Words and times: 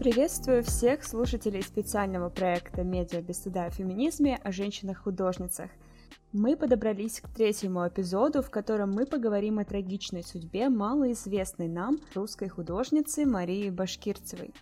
Приветствую 0.00 0.64
всех 0.64 1.04
слушателей 1.04 1.62
специального 1.62 2.30
проекта 2.30 2.82
«Медиа 2.82 3.20
без 3.20 3.36
стыда 3.36 3.66
о 3.66 3.70
феминизме» 3.70 4.40
о 4.42 4.50
женщинах-художницах. 4.50 5.68
Мы 6.32 6.56
подобрались 6.56 7.20
к 7.20 7.28
третьему 7.28 7.86
эпизоду, 7.86 8.40
в 8.40 8.48
котором 8.48 8.92
мы 8.92 9.04
поговорим 9.04 9.58
о 9.58 9.66
трагичной 9.66 10.24
судьбе 10.24 10.70
малоизвестной 10.70 11.68
нам 11.68 11.98
русской 12.14 12.48
художницы 12.48 13.26
Марии 13.26 13.68
Башкирцевой. 13.68 14.54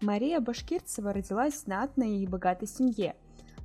Мария 0.00 0.40
Башкирцева 0.40 1.12
родилась 1.12 1.54
в 1.54 1.64
знатной 1.66 2.16
и 2.16 2.26
богатой 2.26 2.66
семье, 2.66 3.14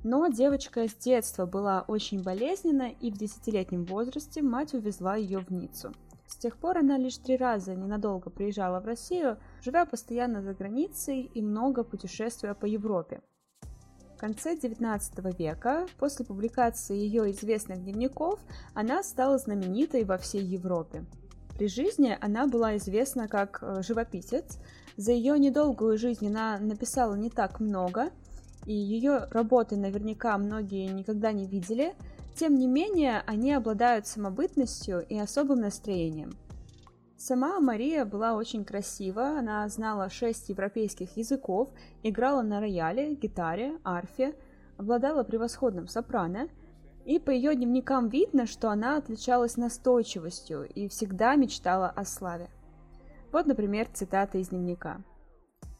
но 0.04 0.28
девочка 0.28 0.86
с 0.86 0.94
детства 0.94 1.44
была 1.44 1.84
очень 1.88 2.22
болезненна, 2.22 2.92
и 3.00 3.10
в 3.10 3.18
десятилетнем 3.18 3.84
возрасте 3.84 4.42
мать 4.42 4.74
увезла 4.74 5.16
ее 5.16 5.40
в 5.40 5.50
Ниццу– 5.50 5.92
с 6.26 6.36
тех 6.36 6.56
пор 6.56 6.78
она 6.78 6.98
лишь 6.98 7.18
три 7.18 7.36
раза 7.36 7.74
ненадолго 7.74 8.30
приезжала 8.30 8.80
в 8.80 8.86
Россию, 8.86 9.38
живя 9.62 9.86
постоянно 9.86 10.42
за 10.42 10.54
границей 10.54 11.22
и 11.22 11.42
много 11.42 11.84
путешествуя 11.84 12.54
по 12.54 12.66
Европе. 12.66 13.22
В 14.16 14.18
конце 14.18 14.54
XIX 14.54 15.36
века, 15.36 15.86
после 15.98 16.24
публикации 16.24 16.96
ее 16.96 17.30
известных 17.30 17.82
дневников, 17.82 18.40
она 18.74 19.02
стала 19.02 19.38
знаменитой 19.38 20.04
во 20.04 20.16
всей 20.16 20.42
Европе. 20.42 21.04
При 21.56 21.68
жизни 21.68 22.16
она 22.20 22.46
была 22.46 22.76
известна 22.76 23.28
как 23.28 23.58
э, 23.62 23.82
живописец. 23.82 24.58
За 24.96 25.12
ее 25.12 25.38
недолгую 25.38 25.98
жизнь 25.98 26.26
она 26.28 26.58
написала 26.58 27.14
не 27.14 27.30
так 27.30 27.60
много, 27.60 28.10
и 28.64 28.72
ее 28.72 29.26
работы 29.30 29.76
наверняка 29.76 30.36
многие 30.38 30.86
никогда 30.86 31.32
не 31.32 31.46
видели– 31.46 31.94
тем 32.36 32.54
не 32.54 32.66
менее, 32.66 33.22
они 33.26 33.52
обладают 33.52 34.06
самобытностью 34.06 35.04
и 35.06 35.18
особым 35.18 35.60
настроением. 35.60 36.32
Сама 37.16 37.58
Мария 37.60 38.04
была 38.04 38.34
очень 38.34 38.64
красива, 38.64 39.38
она 39.38 39.66
знала 39.68 40.10
шесть 40.10 40.50
европейских 40.50 41.16
языков, 41.16 41.70
играла 42.02 42.42
на 42.42 42.60
рояле, 42.60 43.14
гитаре, 43.14 43.78
арфе, 43.84 44.34
обладала 44.76 45.24
превосходным 45.24 45.88
сопрано, 45.88 46.48
и 47.06 47.18
по 47.18 47.30
ее 47.30 47.54
дневникам 47.54 48.08
видно, 48.08 48.46
что 48.46 48.68
она 48.70 48.98
отличалась 48.98 49.56
настойчивостью 49.56 50.68
и 50.68 50.88
всегда 50.88 51.36
мечтала 51.36 51.88
о 51.88 52.04
славе. 52.04 52.50
Вот, 53.32 53.46
например, 53.46 53.88
цитата 53.92 54.38
из 54.38 54.48
дневника. 54.48 55.00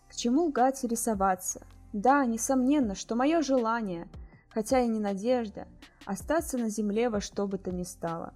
«К 0.09 0.15
чему 0.15 0.45
лгать 0.47 0.83
и 0.85 0.89
рисоваться? 0.89 1.67
Да, 1.93 2.25
несомненно, 2.25 2.95
что 2.95 3.15
мое 3.15 3.43
желание, 3.43 4.09
хотя 4.57 4.81
и 4.81 4.89
не 4.89 5.01
надежда, 5.01 5.69
остаться 6.07 6.57
на 6.57 6.71
земле 6.71 7.11
во 7.11 7.21
что 7.21 7.47
бы 7.47 7.59
то 7.59 7.71
ни 7.71 7.83
стало. 7.83 8.33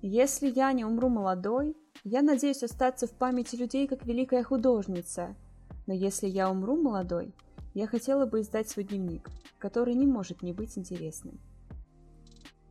Если 0.00 0.48
я 0.48 0.72
не 0.72 0.86
умру 0.86 1.10
молодой, 1.10 1.76
я 2.02 2.22
надеюсь 2.22 2.62
остаться 2.62 3.06
в 3.06 3.10
памяти 3.10 3.56
людей 3.56 3.86
как 3.86 4.06
великая 4.06 4.42
художница. 4.42 5.36
Но 5.86 5.92
если 5.92 6.28
я 6.28 6.50
умру 6.50 6.80
молодой, 6.80 7.34
я 7.74 7.86
хотела 7.86 8.24
бы 8.24 8.40
издать 8.40 8.70
свой 8.70 8.86
дневник, 8.86 9.28
который 9.58 9.92
не 9.92 10.06
может 10.06 10.40
не 10.40 10.54
быть 10.54 10.78
интересным. 10.78 11.38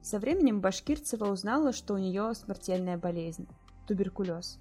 Со 0.02 0.18
временем 0.18 0.60
Башкирцева 0.60 1.26
узнала, 1.26 1.74
что 1.74 1.94
у 1.94 2.00
нее 2.00 2.34
смертельная 2.34 2.98
болезнь– 2.98 3.48
туберкулез. 3.88 4.58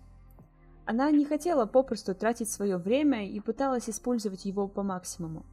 Она 0.84 1.10
не 1.12 1.24
хотела 1.24 1.64
попросту 1.64 2.14
тратить 2.14 2.50
свое 2.50 2.76
время 2.76 3.26
и 3.26 3.41
пыталась 3.41 3.88
использовать 3.88 4.44
его 4.44 4.69
по 4.69 4.82
максимуму. 4.82 5.47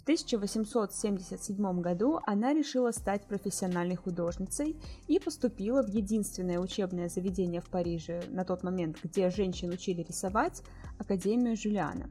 В 0.00 0.02
1877 0.02 1.80
году 1.82 2.20
она 2.24 2.54
решила 2.54 2.90
стать 2.90 3.26
профессиональной 3.26 3.96
художницей 3.96 4.80
и 5.08 5.18
поступила 5.20 5.82
в 5.82 5.88
единственное 5.88 6.58
учебное 6.58 7.10
заведение 7.10 7.60
в 7.60 7.68
Париже 7.68 8.22
на 8.30 8.46
тот 8.46 8.62
момент, 8.62 8.96
где 9.04 9.28
женщин 9.28 9.68
учили 9.68 10.00
рисовать, 10.00 10.62
Академию 10.98 11.54
Жюлиана. 11.54 12.08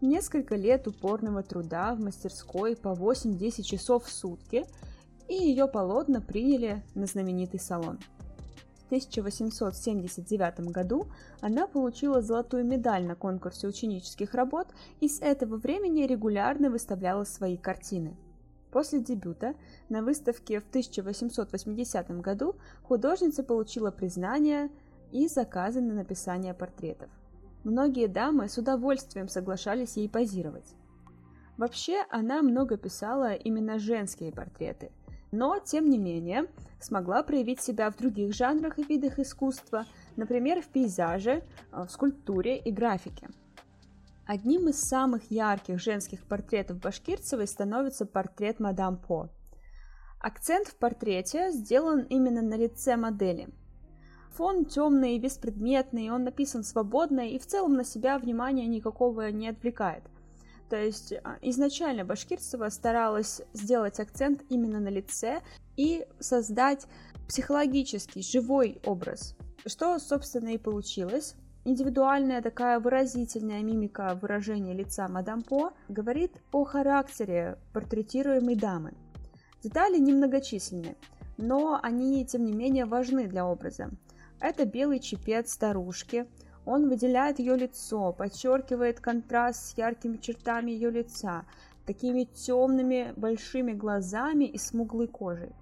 Несколько 0.00 0.54
лет 0.54 0.86
упорного 0.86 1.42
труда 1.42 1.92
в 1.92 1.98
мастерской 1.98 2.76
по 2.76 2.90
8-10 2.90 3.62
часов 3.62 4.04
в 4.04 4.12
сутки, 4.12 4.64
и 5.26 5.34
ее 5.34 5.66
полотна 5.66 6.20
приняли 6.20 6.84
на 6.94 7.06
знаменитый 7.06 7.58
салон– 7.58 7.98
1879 8.86 10.60
году 10.70 11.06
она 11.40 11.66
получила 11.66 12.22
золотую 12.22 12.64
медаль 12.64 13.04
на 13.04 13.14
конкурсе 13.14 13.66
ученических 13.66 14.34
работ 14.34 14.68
и 15.00 15.08
с 15.08 15.20
этого 15.20 15.56
времени 15.56 16.02
регулярно 16.02 16.70
выставляла 16.70 17.24
свои 17.24 17.56
картины. 17.56 18.16
После 18.70 19.00
дебюта 19.00 19.54
на 19.88 20.02
выставке 20.02 20.60
в 20.60 20.68
1880 20.68 22.10
году 22.20 22.56
художница 22.82 23.42
получила 23.42 23.90
признание 23.90 24.70
и 25.12 25.28
заказы 25.28 25.80
на 25.80 25.94
написание 25.94 26.54
портретов. 26.54 27.10
Многие 27.64 28.06
дамы 28.06 28.48
с 28.48 28.58
удовольствием 28.58 29.28
соглашались 29.28 29.96
ей 29.96 30.08
позировать. 30.08 30.74
Вообще, 31.56 32.04
она 32.10 32.42
много 32.42 32.76
писала 32.76 33.32
именно 33.32 33.78
женские 33.78 34.30
портреты– 34.30 34.92
но, 35.36 35.58
тем 35.58 35.90
не 35.90 35.98
менее, 35.98 36.46
смогла 36.80 37.22
проявить 37.22 37.60
себя 37.60 37.90
в 37.90 37.96
других 37.96 38.34
жанрах 38.34 38.78
и 38.78 38.84
видах 38.84 39.18
искусства, 39.18 39.84
например, 40.16 40.62
в 40.62 40.68
пейзаже, 40.68 41.42
э, 41.72 41.84
в 41.84 41.90
скульптуре 41.90 42.56
и 42.58 42.70
графике. 42.70 43.28
Одним 44.26 44.68
из 44.68 44.80
самых 44.80 45.30
ярких 45.30 45.78
женских 45.78 46.24
портретов 46.24 46.80
Башкирцевой 46.80 47.46
становится 47.46 48.06
портрет 48.06 48.60
мадам 48.60 48.96
По. 48.96 49.28
Акцент 50.20 50.68
в 50.68 50.76
портрете 50.76 51.50
сделан 51.52 52.00
именно 52.08 52.40
на 52.40 52.56
лице 52.56 52.96
модели. 52.96 53.48
Фон 54.32 54.64
темный 54.64 55.16
и 55.16 55.20
беспредметный, 55.20 56.10
он 56.10 56.24
написан 56.24 56.64
свободно 56.64 57.28
и 57.28 57.38
в 57.38 57.46
целом 57.46 57.74
на 57.74 57.84
себя 57.84 58.18
внимания 58.18 58.66
никакого 58.66 59.30
не 59.30 59.48
отвлекает– 59.48 60.02
то 60.68 60.76
есть 60.76 61.12
а, 61.12 61.38
изначально 61.42 62.04
Башкирцева 62.04 62.68
старалась 62.68 63.42
сделать 63.52 64.00
акцент 64.00 64.42
именно 64.48 64.80
на 64.80 64.88
лице 64.88 65.40
и 65.76 66.06
создать 66.18 66.86
психологический, 67.28 68.22
живой 68.22 68.80
образ, 68.84 69.36
что, 69.64 69.98
собственно, 69.98 70.50
и 70.50 70.58
получилось. 70.58 71.34
Индивидуальная 71.64 72.42
такая 72.42 72.78
выразительная 72.78 73.62
мимика 73.62 74.16
выражения 74.20 74.72
лица 74.72 75.08
мадам 75.08 75.42
По 75.42 75.72
говорит 75.88 76.32
о 76.52 76.64
характере 76.64 77.58
портретируемой 77.72 78.54
дамы. 78.54 78.94
Детали 79.62 79.98
немногочисленны, 79.98 80.96
но 81.36 81.80
они, 81.82 82.24
тем 82.24 82.44
не 82.44 82.52
менее, 82.52 82.84
важны 82.84 83.26
для 83.26 83.46
образа. 83.46 83.90
Это 84.38 84.64
белый 84.64 85.00
чепец 85.00 85.52
старушки– 85.52 86.26
он 86.66 86.88
выделяет 86.88 87.38
ее 87.38 87.56
лицо, 87.56 88.12
подчеркивает 88.12 89.00
контраст 89.00 89.70
с 89.70 89.78
яркими 89.78 90.16
чертами 90.16 90.72
ее 90.72 90.90
лица, 90.90 91.46
такими 91.86 92.24
темными 92.24 93.14
большими 93.16 93.72
глазами 93.72 94.44
и 94.44 94.58
смуглой 94.58 95.06
кожей. 95.06 95.52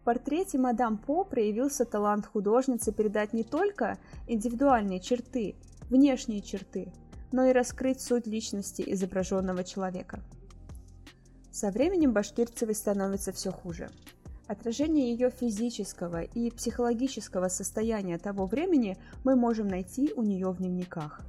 В 0.00 0.04
портрете 0.04 0.58
мадам 0.58 0.98
По 0.98 1.24
проявился 1.24 1.84
талант 1.84 2.26
художницы 2.26 2.92
передать 2.92 3.32
не 3.34 3.44
только 3.44 3.98
индивидуальные 4.26 5.00
черты, 5.00 5.54
внешние 5.90 6.40
черты, 6.40 6.92
но 7.30 7.44
и 7.44 7.52
раскрыть 7.52 8.00
суть 8.00 8.26
личности 8.26 8.82
изображенного 8.86 9.64
человека. 9.64 10.20
Со 11.50 11.70
временем 11.70 12.12
Башкирцевой 12.12 12.74
становится 12.74 13.32
все 13.32 13.52
хуже. 13.52 13.90
Отражение 14.46 15.10
ее 15.10 15.30
физического 15.30 16.22
и 16.22 16.50
психологического 16.50 17.48
состояния 17.48 18.18
того 18.18 18.44
времени 18.44 18.98
мы 19.24 19.36
можем 19.36 19.68
найти 19.68 20.12
у 20.14 20.22
нее 20.22 20.50
в 20.50 20.58
дневниках. 20.58 21.22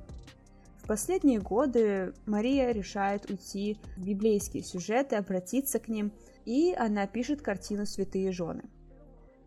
В 0.84 0.88
последние 0.88 1.40
годы 1.40 2.14
Мария 2.26 2.72
решает 2.72 3.30
уйти 3.30 3.78
в 3.96 4.06
библейские 4.06 4.64
сюжеты, 4.64 5.16
обратиться 5.16 5.80
к 5.80 5.88
ним, 5.88 6.12
и 6.44 6.76
она 6.78 7.08
пишет 7.08 7.42
картину 7.42 7.86
«Святые 7.86 8.34
жены». 8.34 8.66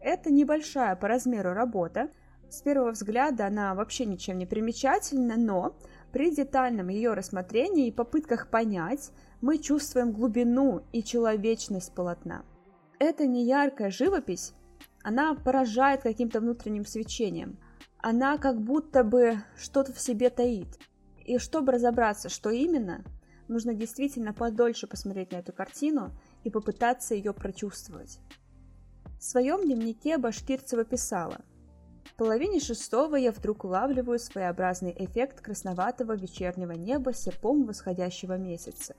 Это 0.00 0.32
небольшая 0.32 0.96
по 0.96 1.06
размеру 1.06 1.52
работа. 1.52 2.10
С 2.48 2.62
первого 2.62 2.92
взгляда 2.92 3.46
она 3.46 3.74
вообще 3.74 4.06
ничем 4.06 4.38
не 4.38 4.46
примечательна, 4.46 5.36
но 5.36 5.76
при 6.10 6.34
детальном 6.34 6.88
ее 6.88 7.12
рассмотрении 7.12 7.88
и 7.88 7.92
попытках 7.92 8.48
понять, 8.48 9.10
мы 9.42 9.58
чувствуем 9.58 10.12
глубину 10.12 10.82
и 10.92 11.04
человечность 11.04 11.94
полотна– 11.94 12.44
это 12.98 13.26
не 13.26 13.44
яркая 13.44 13.90
живопись, 13.90 14.54
она 15.02 15.34
поражает 15.34 16.02
каким-то 16.02 16.40
внутренним 16.40 16.84
свечением. 16.84 17.58
Она 17.98 18.38
как 18.38 18.60
будто 18.60 19.04
бы 19.04 19.42
что-то 19.56 19.92
в 19.92 20.00
себе 20.00 20.30
таит. 20.30 20.68
И 21.24 21.38
чтобы 21.38 21.72
разобраться, 21.72 22.28
что 22.28 22.50
именно, 22.50 23.04
нужно 23.48 23.74
действительно 23.74 24.32
подольше 24.32 24.86
посмотреть 24.86 25.32
на 25.32 25.36
эту 25.36 25.52
картину 25.52 26.12
и 26.44 26.50
попытаться 26.50 27.14
ее 27.14 27.32
прочувствовать. 27.32 28.18
В 29.18 29.24
своем 29.24 29.64
дневнике 29.64 30.16
Башкирцева 30.16 30.84
писала 30.84 31.40
«В 32.04 32.14
половине 32.14 32.60
шестого 32.60 33.16
я 33.16 33.32
вдруг 33.32 33.64
улавливаю 33.64 34.18
своеобразный 34.18 34.94
эффект 34.96 35.40
красноватого 35.40 36.16
вечернего 36.16 36.72
неба 36.72 37.12
серпом 37.12 37.64
восходящего 37.64 38.36
месяца. 38.38 38.94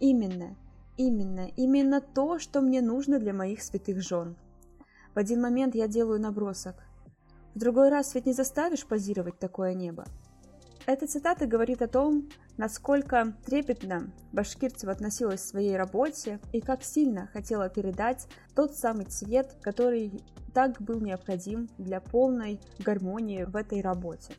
Именно– 0.00 0.56
Именно, 0.98 1.48
именно 1.54 2.00
то, 2.00 2.40
что 2.40 2.60
мне 2.60 2.82
нужно 2.82 3.20
для 3.20 3.32
моих 3.32 3.62
святых 3.62 4.02
жен. 4.02 4.36
В 5.14 5.18
один 5.18 5.40
момент 5.40 5.76
я 5.76 5.86
делаю 5.86 6.20
набросок. 6.20 6.74
В 7.54 7.58
другой 7.60 7.88
раз 7.88 8.16
ведь 8.16 8.26
не 8.26 8.32
заставишь 8.32 8.84
позировать 8.84 9.38
такое 9.38 9.74
небо. 9.74 10.04
Эта 10.86 11.06
цитата 11.06 11.46
говорит 11.46 11.82
о 11.82 11.86
том, 11.86 12.28
насколько 12.56 13.32
трепетно 13.46 14.10
Башкирцева 14.32 14.90
относилась 14.90 15.42
к 15.42 15.46
своей 15.46 15.76
работе 15.76 16.40
и 16.52 16.60
как 16.60 16.82
сильно 16.82 17.28
хотела 17.28 17.68
передать 17.68 18.26
тот 18.56 18.74
самый 18.74 19.04
цвет, 19.04 19.54
который 19.60 20.20
так 20.52 20.82
был 20.82 21.00
необходим 21.00 21.68
для 21.78 22.00
полной 22.00 22.58
гармонии 22.80 23.44
в 23.44 23.54
этой 23.54 23.82
работе. 23.82 24.34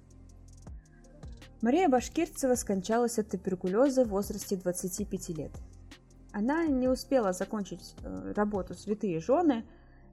Мария 1.62 1.88
Башкирцева 1.88 2.56
скончалась 2.56 3.18
от 3.18 3.30
туберкулеза 3.30 4.04
в 4.04 4.10
возрасте 4.10 4.58
25 4.58 5.30
лет. 5.30 5.52
Она 6.32 6.68
не 6.68 6.88
успела 6.88 7.34
закончить 7.34 7.96
э, 8.04 8.34
работу 8.36 8.74
«Святые 8.74 9.20
жены», 9.20 9.66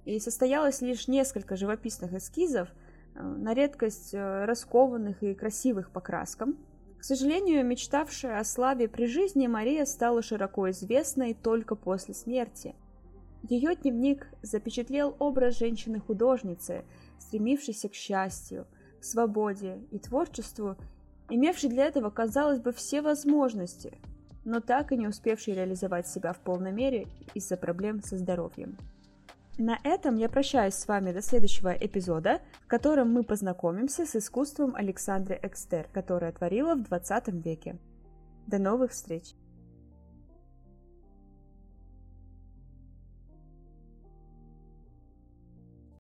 и 0.05 0.21
состоялось 0.21 0.83
лишь 0.83 1.09
несколько 1.09 1.57
живописных 1.57 2.13
эскизов– 2.15 2.69
Э, 3.17 3.23
на 3.23 3.55
редкость 3.55 4.15
э, 4.15 4.45
раскованных 4.45 5.23
и 5.23 5.35
красивых 5.35 5.91
по 5.91 6.01
краскам. 6.01 6.57
К 6.99 7.05
сожалению, 7.05 7.65
мечтавшая 7.65 8.41
о 8.41 8.45
славе 8.45 8.89
при 8.89 9.07
жизни, 9.07 9.47
Мария 9.47 9.85
стала 9.85 10.23
широко 10.23 10.71
известной 10.71 11.35
только 11.35 11.77
после 11.77 12.15
смерти. 12.15 12.75
Ее 13.49 13.77
дневник 13.77 14.27
запечатлел 14.43 15.15
образ 15.19 15.59
женщины-художницы, 15.59 16.85
стремившейся 17.19 17.89
к 17.89 17.95
счастью, 17.95 18.67
к 19.01 19.05
свободе 19.05 19.79
и 19.93 19.99
творчеству, 19.99 20.77
имевшей 21.29 21.71
для 21.71 21.87
этого, 21.87 22.11
казалось 22.11 22.61
бы, 22.61 22.73
все 22.73 23.03
возможности, 23.03 23.99
но 24.47 24.61
так 24.61 24.93
и 24.93 24.97
не 24.97 25.09
успевшей 25.09 25.55
реализовать 25.55 26.07
себя 26.07 26.33
в 26.33 26.39
полной 26.39 26.73
мере 26.73 27.09
из-за 27.35 27.57
проблем 27.57 28.01
со 28.03 28.17
здоровьем. 28.17 28.79
На 29.59 29.79
этом 29.85 30.17
я 30.17 30.29
прощаюсь 30.29 30.75
с 30.75 30.87
вами 30.87 31.13
до 31.13 31.21
следующего 31.21 31.73
эпизода, 31.73 32.41
в 32.65 32.69
котором 32.69 33.13
мы 33.13 33.25
познакомимся 33.25 34.07
с 34.07 34.15
искусством 34.15 34.75
Александры 34.77 35.39
Экстер, 35.43 35.89
которое 35.93 36.31
творила 36.31 36.75
в 36.75 36.85
20 36.85 37.29
веке. 37.45 37.77
До 38.47 38.59
новых 38.59 38.93
встреч! 38.93 39.35